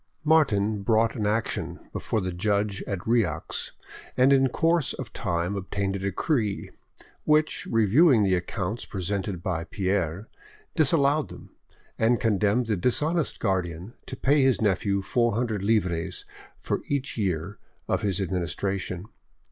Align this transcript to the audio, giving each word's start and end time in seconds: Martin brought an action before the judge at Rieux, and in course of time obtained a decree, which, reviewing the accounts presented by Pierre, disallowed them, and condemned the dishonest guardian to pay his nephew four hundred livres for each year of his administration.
Martin 0.23 0.81
brought 0.81 1.15
an 1.15 1.27
action 1.27 1.79
before 1.93 2.21
the 2.21 2.31
judge 2.33 2.81
at 2.87 3.05
Rieux, 3.07 3.69
and 4.17 4.33
in 4.33 4.49
course 4.49 4.93
of 4.93 5.13
time 5.13 5.55
obtained 5.55 5.95
a 5.95 5.99
decree, 5.99 6.71
which, 7.23 7.67
reviewing 7.69 8.23
the 8.23 8.33
accounts 8.33 8.83
presented 8.83 9.43
by 9.43 9.63
Pierre, 9.63 10.27
disallowed 10.75 11.29
them, 11.29 11.51
and 11.99 12.19
condemned 12.19 12.65
the 12.65 12.75
dishonest 12.75 13.39
guardian 13.39 13.93
to 14.07 14.15
pay 14.17 14.41
his 14.41 14.59
nephew 14.59 15.03
four 15.03 15.33
hundred 15.35 15.63
livres 15.63 16.25
for 16.57 16.81
each 16.87 17.15
year 17.15 17.59
of 17.87 18.01
his 18.01 18.19
administration. 18.19 19.05